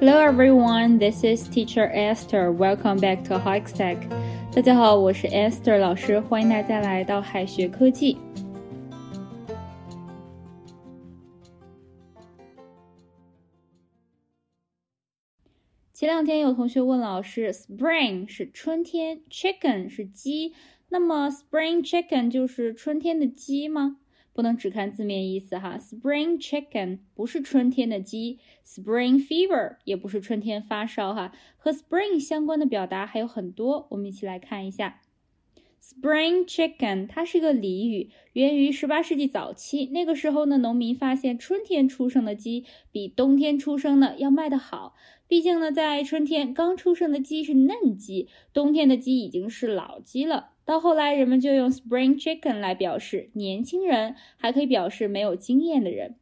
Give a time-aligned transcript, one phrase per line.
[0.00, 2.52] Hello everyone, this is Teacher Esther.
[2.52, 3.98] Welcome back to Hikes Tech.
[4.54, 8.16] 大家好，我是 Esther 老师，欢迎大家来到海学科技。
[15.92, 20.54] 前两天有同学问老师，Spring 是春天，Chicken 是鸡，
[20.88, 23.98] 那么 Spring Chicken 就是春天的鸡吗？
[24.39, 25.77] 不能只看字面意思哈。
[25.77, 31.33] Spring Chicken 不是春天的鸡，Spring Fever 也不是春天发烧哈。
[31.57, 35.01] 和 Spring 相关的表达还有很多，我们一起来看一下。
[35.81, 39.87] Spring chicken，它是一个俚语，源于十八世纪早期。
[39.87, 42.63] 那个时候呢，农民发现春天出生的鸡
[42.93, 44.95] 比冬天出生的要卖得好。
[45.27, 50.51] 毕竟呢，在春天刚出生的鸡是嫩鸡，冬天的鸡已经是老鸡了。
[50.69, 56.17] 到后来，人们就用 spring chicken 来表示年轻人，还可以表示没有经验的人。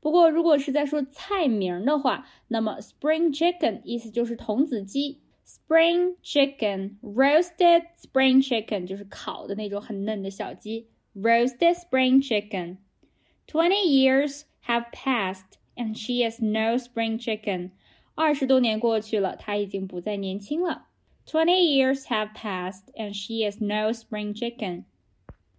[0.00, 5.20] 不过，如果是在说菜名的话，那么 spring chicken 意思就是童子鸡。
[5.46, 10.88] Spring chicken, roasted spring chicken 就是烤的那种很嫩的小鸡。
[11.14, 12.78] Roasted spring chicken.
[13.46, 17.70] Twenty years have passed, and she is no spring chicken.
[18.16, 20.88] 二十多年过去了，她已经不再年轻了。
[21.24, 24.84] Twenty years have passed, and she is no spring chicken.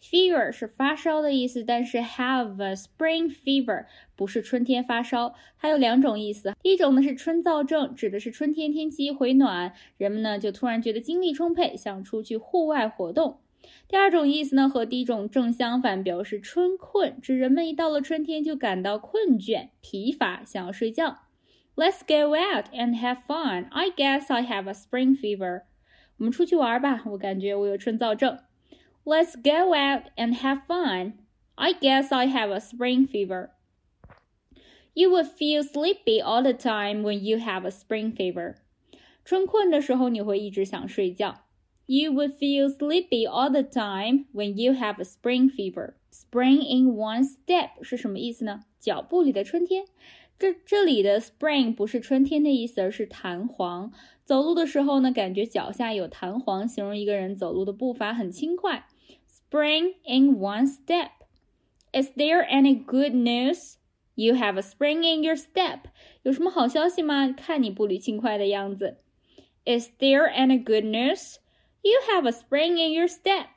[0.00, 6.54] Fever 是发烧的意思，但是 have a spring fever 不是春天发烧，它有两种意思。
[6.62, 13.40] 第一种呢是春燥症，指的是春天天气回暖，人们呢就突然觉得精力充沛，想出去户外活动。
[13.88, 21.25] 第二种意思呢和第一种正相反，表示春困，指人们一到了春天就感到困倦、疲乏，想要睡觉。
[21.75, 23.69] Let's go out and have fun.
[23.71, 25.63] I guess I have a spring fever.
[26.17, 28.39] 我们出去玩吧，我感觉我有春燥症。
[29.03, 31.13] Let's go out and have fun.
[31.55, 33.49] I guess I have a spring fever.
[34.93, 38.55] You would feel sleepy all the time when you have a spring fever.
[39.23, 41.45] 春困的时候，你会一直想睡觉。
[41.85, 45.93] You would feel sleepy all the time when you have a spring fever.
[46.11, 48.65] Spring in one step 是什么意思呢？
[48.79, 49.85] 脚步里的春天。
[50.38, 53.92] 这这里的 spring 不是春天的意思，而是弹簧。
[54.24, 58.86] 走路的时候呢，感觉脚下有弹簧，形容一个人走路的步伐很轻快。
[59.28, 61.10] spring in one step.
[61.92, 63.76] Is there any good news?
[64.14, 65.80] You have a spring in your step.
[66.22, 67.32] 有什么好消息吗？
[67.32, 68.98] 看你步履轻快的样子。
[69.64, 71.36] Is there any good news?
[71.82, 73.55] You have a spring in your step.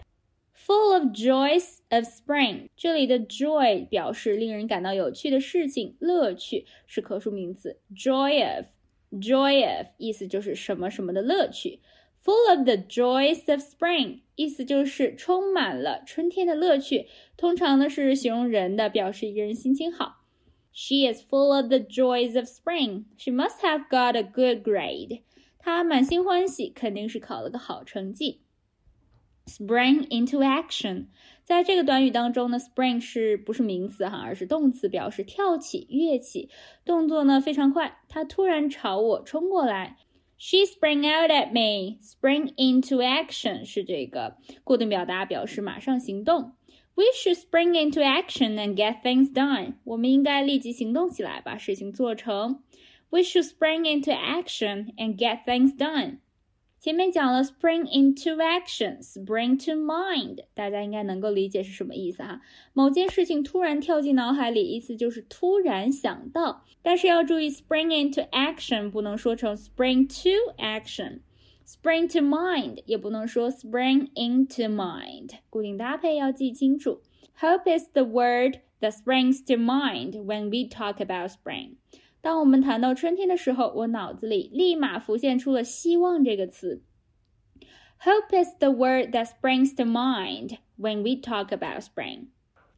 [0.68, 2.68] Full of joys of spring.
[2.76, 7.80] 这里的 joy 表示令人感到有趣的事情，乐趣是可数名词。
[7.96, 8.66] Joy of,
[9.12, 11.80] joy of 意思就是什么什么的乐趣。
[12.24, 17.08] Full of the joys of spring，意思就是充满了春天的乐趣。
[17.38, 20.26] 通常呢是形容人的，表示一个人心情好。
[20.72, 23.06] She is full of the joys of spring.
[23.18, 25.22] She must have got a good grade.
[25.58, 28.42] 她满心欢喜，肯定是考了个好成绩。
[29.50, 31.08] Spring into action，
[31.44, 36.50] 在这个短语当中呢，spring 是不是名词哈，而是动词，表示跳起、跃起，
[36.86, 37.98] 动作呢非常快。
[38.08, 39.98] 他突然朝我冲过来。
[40.38, 41.98] She sprang out at me.
[42.02, 46.54] Spring into action 是这个固定表达，表示马上行动。
[46.94, 49.78] We should spring into action and get things done.
[49.84, 52.62] 我们应该立即行动起来，把事情做成。
[53.10, 56.20] We should spring into action and get things done.
[56.79, 62.43] 前面讲了 spring into action，spring to mind，大家应该能够理解是什么意思哈。
[62.75, 66.63] 某件事情突然跳进脑海里，意思就是突然想到。
[66.83, 77.01] 但是要注意，spring into action 不能说成 spring to action，spring to mind 也不能说 spring into mind，固定搭配要记清楚。
[77.41, 81.77] Hope is the word that springs to mind when we talk about spring。
[82.21, 86.83] 当我们谈到春天的时候，我脑子里立马浮现出了“希望”这个词。
[88.01, 92.27] Hope is the word that springs to mind when we talk about spring。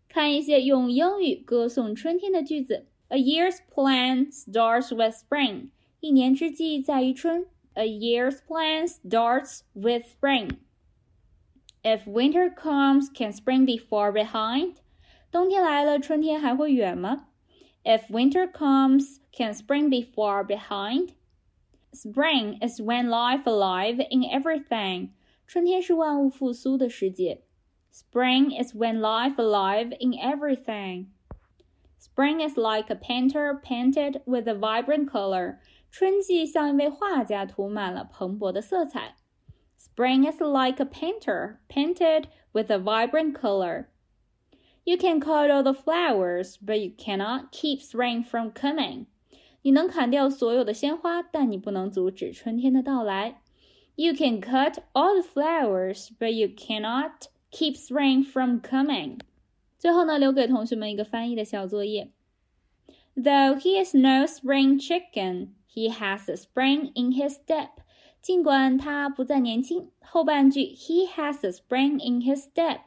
[0.08, 2.86] 看一些用英语歌颂春天的句子。
[3.08, 5.68] A year's plan starts with spring。
[6.00, 7.46] 一年之计在于春。
[7.74, 10.50] A year's plan starts with spring.
[11.82, 14.76] If winter comes, can spring be far behind?
[15.30, 17.28] 冬天来了，春天还会远吗
[17.84, 21.14] ？if winter comes, can spring be far behind?
[21.92, 25.10] Spring is when life alive in everything.
[25.46, 27.42] 春天是万物复苏的时节。
[27.90, 31.06] Spring is when life alive in everything.
[31.98, 35.58] Spring is like a painter painted with a vibrant color.
[35.90, 39.16] 春季像一位画家涂满了蓬勃的色彩。
[39.78, 43.88] Spring is like a painter painted with a vibrant color.
[44.84, 49.06] You can cut all the flowers, but you cannot keep spring from coming.
[49.62, 53.40] 你能砍掉所有的鲜花，但你不能阻止春天的到来。
[53.96, 59.20] You can cut all the flowers, but you cannot keep spring from coming.
[59.78, 62.12] 最后呢，留给同学们一个翻译的小作业。
[63.16, 67.70] Though he is no spring chicken, he has a spring in his step.
[68.20, 72.86] 尽管他不再年轻，后半句 he has a spring in his step